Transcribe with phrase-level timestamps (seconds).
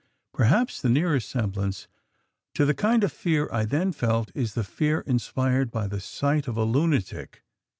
[0.33, 1.87] Perhaps the nearest semblance
[2.55, 6.47] to the kind of fear I then felt is the fear inspired by the sight
[6.47, 7.43] of a lunatic.